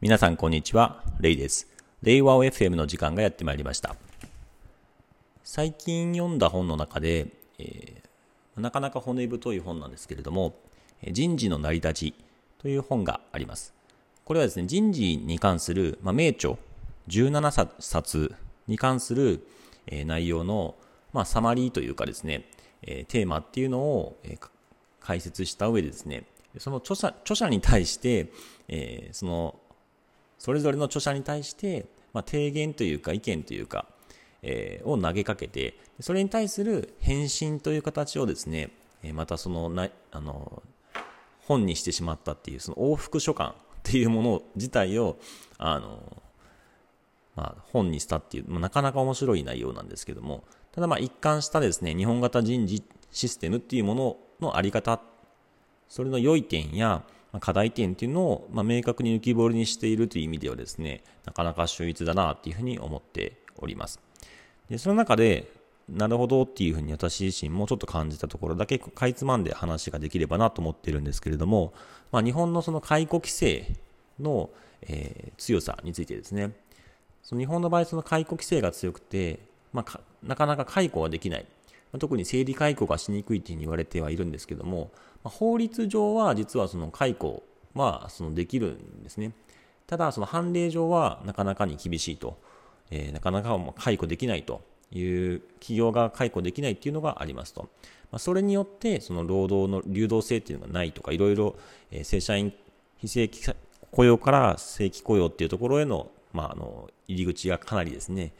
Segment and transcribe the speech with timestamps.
[0.00, 1.66] 皆さんこんにちは、レイです。
[2.02, 3.96] 令和 FM の時間がやってまいりました。
[5.42, 7.26] 最近読んだ本の中で、
[7.58, 10.54] えー、なかなか骨太い本なんですけれども、
[11.10, 12.14] 人事の成り立ち
[12.58, 13.74] という本があります。
[14.24, 16.54] これはですね、人事に関する、まあ、名著
[17.08, 18.36] 17冊
[18.68, 19.44] に関する、
[19.88, 20.76] えー、内容の、
[21.12, 22.44] まあ、サマリーというかですね、
[22.82, 24.48] えー、テーマっていうのを、えー、
[25.00, 26.22] 解説した上でですね、
[26.58, 28.30] その著者著者に対して、
[28.68, 29.56] えー、その
[30.38, 33.86] それぞれの著者に対して、まあ、提言というか意見というか、
[34.42, 38.70] えー、を投げかけて、それに対する返信という形をですね、
[39.12, 40.62] またそのな、あの、
[41.40, 45.18] 本にしてしまったっていう、その往復書簡 っていうもの自体を、
[45.56, 46.22] あの、
[47.36, 55.00] まあ、本にしたっていう、まあ、なかなか面白い内容なんですけども、ただまあ一貫したですね、日本型人事システムっていうもののあり方、
[55.88, 57.04] それの良い点や、
[57.40, 64.00] 課題点っていうのを、まあ、明確に浮き彫りにしているという意味ではですね、なかなか秀逸だなっていうふうに思っております。
[64.70, 65.50] で、その中で、
[65.88, 71.72] なるほどっていうふうに私自身もちょっと感じたところだけかいつまんで話ができればなと思っているんですけれども、
[72.12, 73.74] まあ、日本のその解雇規制
[74.20, 74.50] の、
[74.82, 76.52] えー、強さについてですね、
[77.22, 79.38] その日本の場合その解雇規制が強くて、
[79.72, 81.46] まあ、なかなか解雇ができない。
[81.98, 84.90] 特に生理解雇がしにくいというふうに言われてはいるんですけども、
[85.24, 87.42] ま法律上は実はその解雇
[87.74, 89.32] はそのできるんですね。
[89.86, 92.38] ただ、その判例上はなかなかに厳しいと、
[92.90, 94.60] えー、なかなか解雇できないと
[94.92, 97.62] いう企業が解雇できないっていうのがありますと。
[98.10, 101.56] まあ、それによって、その労働の流動性っていうのがないとか、いろいろ、
[101.90, 102.52] えー、正社員
[102.98, 103.40] 非正規
[103.90, 108.32] 雇用から正規雇用っていうところへの、まあ、あの入り口がかなりですね、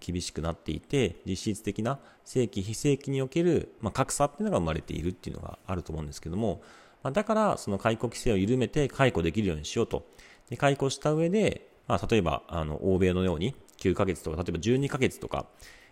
[0.00, 6.60] 厳しくなっていて、実質的な正規、非正規における、ま、格差っていうのが生まれているっていうのがあると思うんですけども、
[7.02, 10.06] ま、だから、その解雇規制を緩めて解雇できるようにしようと。
[10.50, 15.46] で解雇した上で、まあ、例えば、あの、欧米のように9ヶ月とか、例えば12ヶ月とか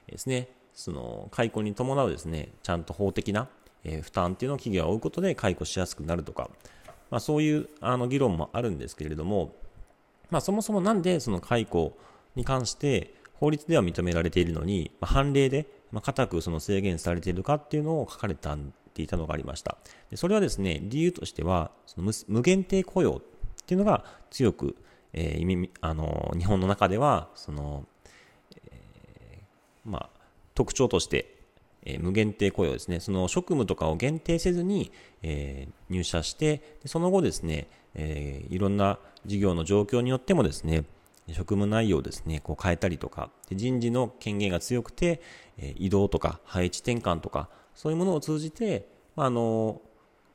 [0.06, 3.48] ですね、その、解雇に伴うですね、ちゃんと法的な、
[3.84, 6.50] え、負担っていうのを企業が負うことで解雇しやすくなるとか、
[7.10, 9.54] まあ、そういうあの議論もあるんですけれども、
[10.30, 11.96] まあ、そもそもなんでその解雇
[12.34, 18.56] に関して法律では認められているのに、まあ、判例で、まあ、固くその制限されているかっていうのを書かれた
[18.94, 19.76] ていたのがありました。
[20.10, 23.22] でそれはですね、理由としては、その無限定雇用っ
[23.66, 24.76] ていうのが強く、
[25.12, 27.84] えー、あの日本の中では、その、
[28.56, 30.10] えー、まあ、
[30.54, 31.34] 特徴として、
[31.84, 33.00] えー、無限定雇用ですね。
[33.00, 40.84] その職務とかを限定せずに、えー、入社して、その後ですね、えー、いろんな事業の状況によってもですね、
[41.28, 45.22] 職務内容をですね、こう変えたりとか、人事の権限が強くて、
[45.58, 49.80] 移動とか配置転換とか、そういうものを通じて、あの、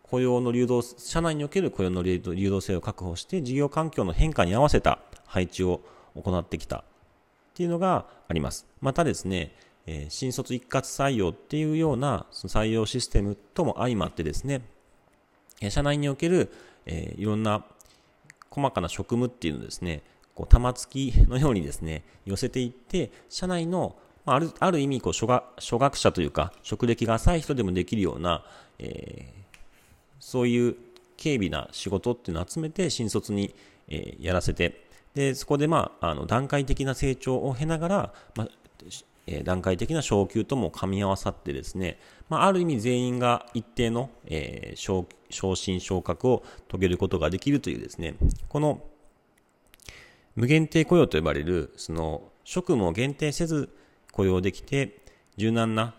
[0.03, 5.81] 雇用の流動、社内における雇用の流動性を確保して、事業環境の変化に合わせた配置を
[6.15, 6.83] 行ってきたっ
[7.53, 8.65] ていうのがあります。
[8.81, 9.53] またですね、
[10.09, 14.61] 新卒一括採用っていうような採用システムとも相まってですね、
[15.69, 16.51] 社内における、
[16.87, 17.63] いろんな
[18.49, 20.01] 細かな職務っていうのですね、
[20.39, 28.45] こう玉突きのようにですね、寄せていって、社内のあるある意味こう初学、初学者というか、職歴が浅い人でもできるような、
[28.77, 29.57] えー、
[30.21, 30.77] そういう
[31.21, 33.53] 軽微な仕事っていうのを集めて新卒に、
[33.89, 38.47] えー、やらせて、で、そこでまあ、あの、段階的な成長を経ながら、まあ、
[39.27, 48.15] えー、段階的な昇給とも噛み合わさってですね、まあ、ある意味全員が一定の、えー、昇昇進昇格を遂げることができるというですね、
[48.47, 48.81] この
[50.39, 53.67] 無限定雇用と呼ばれる、その職務を限定せず
[54.13, 55.01] 雇用できて、
[55.35, 55.95] 柔軟な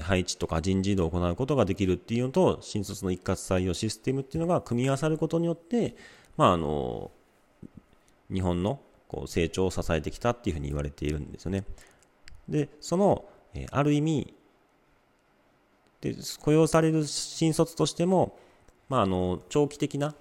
[0.00, 5.94] 配置とか人事異動を行うことができるっていうのと、新卒の一括採用システムっていうのが組み合わさることによって、
[6.38, 7.10] まあ、あの、
[8.32, 11.64] 日本のこう成長を支えてきたっていうふうに言われているんですよね。
[12.48, 13.26] で、その、
[13.72, 14.34] ある意味、
[16.00, 18.38] で雇用される新卒としても、
[18.88, 20.14] まあ、あの長期的な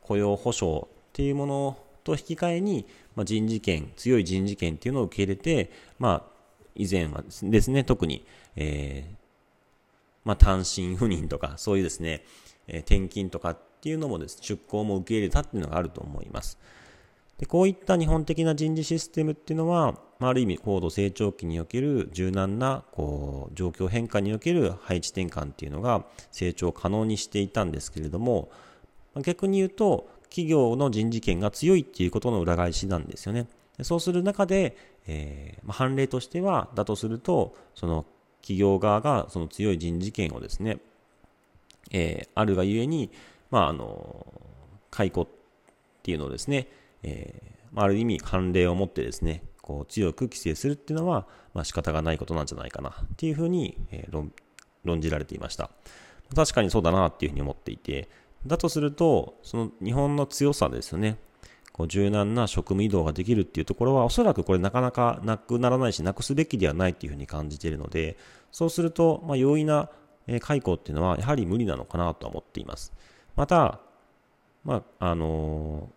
[0.00, 6.30] 雇用保障っていうものと引き換えに、まあ、人事権、強い人事権っていうのを受け入れて、まあ、
[6.74, 8.24] 以前はですね、特に、
[8.56, 9.16] えー、
[10.24, 12.24] まあ、単身赴任とか、そういうですね、
[12.66, 16.58] えー、転勤とかっていうのもです、ね、出向も受け入れたっていうのがあると思います。
[17.40, 28.50] でこういった日本的な人事システムっていうのは、まあ、ある意味高度成長期における柔軟なこう状況変化における配置転換っていうのが成長可能にしていたんですけれども、
[29.22, 33.46] 逆に言うと企業の人事権が強いっていうことの裏返しなんですよね。
[33.82, 38.06] そうする中で、えー、まあ、判例としては、だとすると、その
[38.40, 40.78] 企業側がその強い人事権をですね、
[41.90, 43.10] えー、あるがゆえに、
[43.50, 44.26] まあ、あの、
[44.90, 45.28] 解雇っ
[46.02, 46.68] ていうのをですね、
[47.02, 54.30] えある意味慣例を持ってですね、こう強く規制するっていうのは、まあ、仕方がないことなんじゃないかなっていうふうに、えー、
[54.84, 55.70] 論じられていました。
[56.34, 58.08] 確かにそうだなっていうふうに思っていて、
[58.46, 61.18] だとすると、その日本の強さですよね。
[61.72, 68.16] こう柔軟な職務移動ができるっていうところは、おそらくこれなかなかなくならないし、なくすべきではないっていうふうに感じているので、
[68.50, 69.88] そうすると、まあ、容易な
[70.40, 72.92] 解雇っていうのは、やはり無理なのかなとは思っています。
[73.36, 73.80] また、
[74.64, 75.88] まあ、あの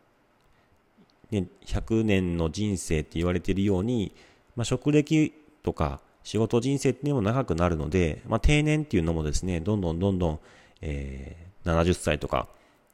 [1.32, 4.14] ー、ね、100年の人生って言われているように、
[4.56, 10.40] まあ、職歴とか仕事人生っていうのも長くなるので、まあ、定年っていうのもですね、どんどんどんどん、
[10.82, 12.48] えー、70歳とか、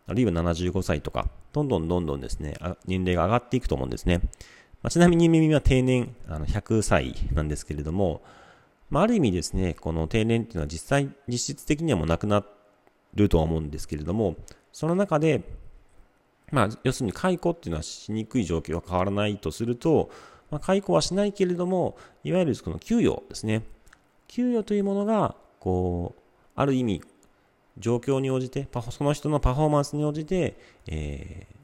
[0.08, 2.56] あるいは75歳とか、どんどんどんどんですね、
[2.86, 4.22] 年齢が上がっていくと思うんですね。
[4.82, 8.22] まあ、ちなみに耳は定年あの100歳なんですけれども、
[8.90, 12.44] まあ、ある意味ですね、この定年っていうのは実際、実質的にはもうなくな
[13.14, 14.36] るとは思うんですけれども、
[14.72, 15.44] その中で、
[16.52, 20.10] まあ、要するに解雇っていうのはしにくい状況は変わらないとすると、
[20.50, 23.64] まあ、解雇はしないけれども、いわゆるこの給与ですね。
[24.28, 26.22] 給与というものが、こう、
[26.56, 27.04] ある意味、
[27.80, 30.56] 状況に応じて、その人のパフォーマンスに応じて、
[30.88, 31.56] えー、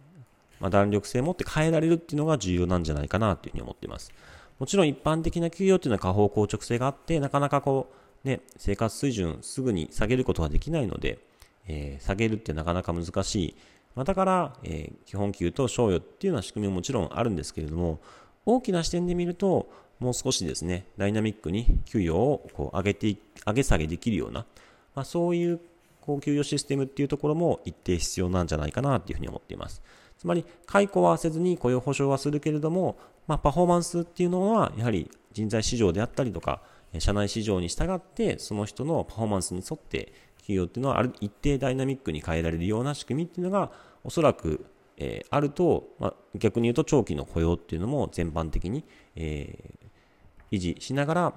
[0.60, 4.12] まあ、弾力性を持って変えられるっていうのが重要なんじゃないかなというふうに思っています。
[4.60, 7.92] もちろん一般的な給与っていうのは下方硬直性があって、なかなかこ
[8.24, 11.20] う、ね、生活水準すぐに下げることはできないので、
[11.68, 13.56] えー、下げるってなかなか難しい。
[13.96, 18.00] まあ、だから、えー、基本給と賞与っていうような仕組みももちろんあるんですけれども、
[18.46, 19.70] 大きな視点で見ると、
[20.00, 23.16] もう少しですね、ダイナミックに給与をこう上げて、
[23.46, 24.46] 上げ下げできるような、
[24.94, 25.60] まあ、そういう
[26.06, 29.82] こう給与システムっていうところも一定必要なんじゃないかなというふうに思っています。
[30.18, 32.98] つまり、解雇はせずに雇用保障はするけれども、
[33.28, 36.62] まあ、パフォーマンスっていうのは、やはり人材市場であったりとか、
[37.00, 43.72] 社内市場に従って、その人のパフォーマンスに沿って、企業っていうのはある一定ダイナミックに変えられるような仕組みっていうのが、
[44.04, 44.66] おそらく、
[44.98, 48.86] えー、あると、まあ、逆に言うと長期の雇用っていうのも全般的に、
[49.16, 51.34] えー、維持しながら、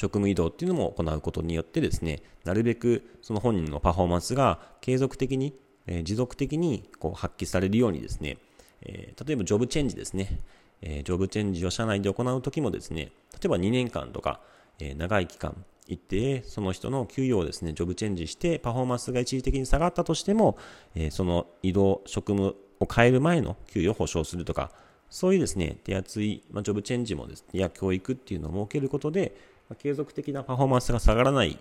[0.00, 5.52] 職務移動っていうのも行うことによってですね、なるべくその本人のパフォーマンスが継続的に、
[5.86, 8.38] えー、持続的にこう発揮されるようにですね、
[8.80, 10.38] えー、例えばジョブチェンジですね、
[10.80, 14.40] えー、ジョブチェンジを社内で行うときもですね、例えば2年間とか、
[14.78, 15.54] え、長い期間
[15.86, 20.56] 行って、その人の給与をですね、ジョブチェンジして、パフォーマンスが一時的に下がったとしても、
[20.94, 24.72] え、その移動、職務を変える前の給与を保証するとか、
[25.10, 29.36] そういうですね、手厚い、まあ、ジョブチェンジもですね、や教育っていうのを設けることで、
[29.70, 31.58] ま、継続的なパフォーマンスが下がらない、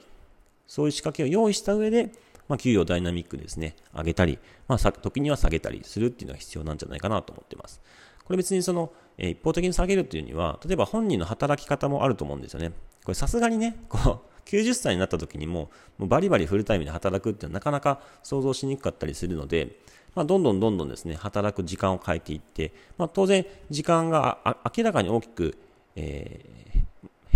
[0.67, 2.11] そういう仕掛けを用意した上で、
[2.49, 7.79] まあ、給与をダイナミックですね、上げたり、まあ、時には下げたりするっていうのが必要なんじゃないかなと思ってます。
[8.25, 12.71] これ別にその、え、一方的に下げるっていうには、例えば本人の働き方もあると思うんですよね。
[13.03, 19.77] これさすがにね、こう、90歳になった時にも、もうバリバリフルタイムで働くっていうのはなかなか想像しにくかったりするので、
[20.15, 24.39] まあ、どんどんどんどんですね、働く時間を変えていって、まあ、当然時間が
[24.75, 25.57] 明らかに大きく、
[25.95, 26.68] えー、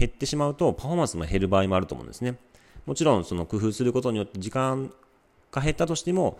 [0.03, 2.37] 減ってしまうとパフォーマンスも減る場合もあると思うんですね。
[2.85, 4.91] もちろんその工夫することによって時間
[5.51, 6.37] が減ったとしても、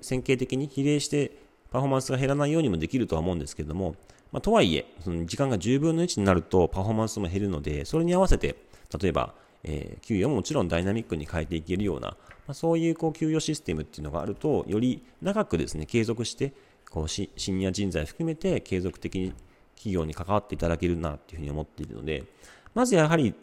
[0.00, 1.36] 線形的に比例して
[1.70, 3.96] パフォーマンスが減らないようにもできるとは思うんですけれども、
[4.32, 8.56] まあ、とはいえ、その時間が10分の1になるとパフォーマンスも減るので、それに合わせて、
[8.98, 9.34] 例えば、
[9.64, 12.16] えー、給与ももちろんダイナミックに変えていけるような、ま
[12.48, 16.54] あ、そういうこう給与システムっていうのがあると、より長くですね、継続して、
[16.90, 19.34] こうシニア人材含めて継続的に
[19.74, 22.24] 企業に関わっていただけるなっていうふうに思っているので、
[22.74, 23.34] まずやはり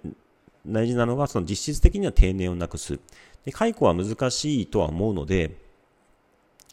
[0.66, 3.00] 大事なのが、その実質的には定年をなくす。
[3.46, 5.58] で解雇は難しいとは思うので、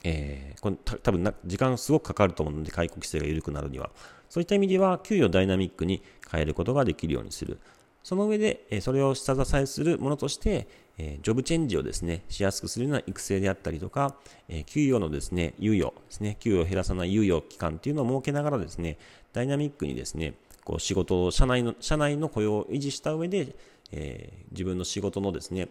[0.04, 3.90] えー、これ多分な時間すごくかかると思うので、解雇規制が緩くなるには。
[4.28, 7.58] そういった意味では、給与をダイナミックに変えることができるようにする。
[8.02, 10.66] その上で、えそれを下支えするものとして、
[10.98, 14.16] えジョブチェンジをですね、しやすくするような育成であったりとか、
[14.48, 18.98] え給与のですね、猶予ですね、給与を減らさない猶予期間っていうのを設けながらですね、
[19.32, 20.34] ダイナミックにですね、
[20.68, 23.56] こう仕事、社内の、社内の雇用を維持した上で、
[23.90, 25.68] えー、自分の仕事のですね、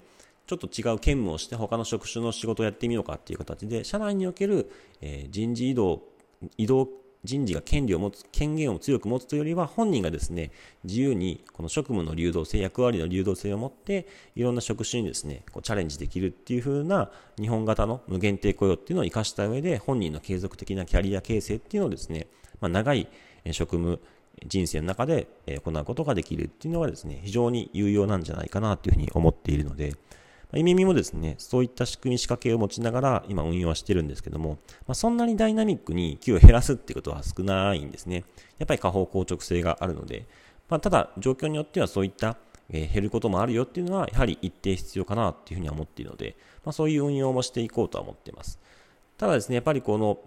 [0.47, 6.01] ちょっと違う兼務をして他の職種の仕事をやってみようかっていう形で、社内における、えー、人事異動、
[6.57, 6.89] 移動
[7.23, 10.49] 人事が権利を持つ、権限を強く持つというよりは、本人がですね、
[10.83, 22.25] 自由にこの職務の流動性、役割の流動性を持って、いろんな職種にですね、こうチャレンジできるっていう風な日本型の無限定雇用っていうのを活かした上で、本人の継続的なキャリア形成っていうのをですね、
[22.59, 23.07] まあ、長い
[23.51, 23.99] 職務、
[24.45, 29.93] 人生の中で行うことができるっていうのはですね、非常に有用なんじゃないかなというふうに思っているので、
[30.55, 38.23] イミミもですね、そういった仕組み仕掛けを持ちながら今運用はしてるんですけども、まあ、そんなにダイナミックに給を減らすってことは少ないんですね。
[38.57, 40.25] やっぱり下方硬直性があるので、
[40.69, 42.37] まあ、ただ状況によってはそういった、
[42.69, 48.59] え、減ることもあるよっていうのはやはり一定必要かなっていうふうには思っているので、まあ、そういう運用もしていこうとは思っています。
[49.17, 50.17] ただですね、やっぱりこの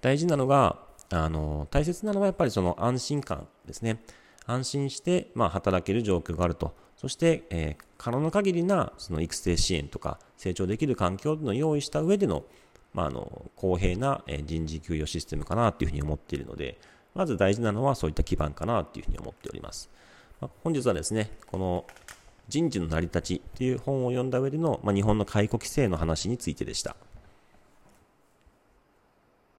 [0.00, 4.02] 大事なのが、あの大切なのはやっぱりその安心感ですね。
[4.46, 6.74] 安心して、まあ、働ける状況があると。
[6.96, 12.44] そして、えー、可能な限りなその育成支援とか成長できる環境を用意した上での、
[12.92, 16.78] まあ、あの公平な人事給与システムかなというふうに思っているので、
[17.14, 19.88] まず大事なのはそういった基盤かなというふうに思っております。
[20.40, 21.86] まあ、本日はですね、この
[22.48, 26.96] 人事の成り立ちという本を読んだ上での、まあ、日本の解雇規制の話についてでした。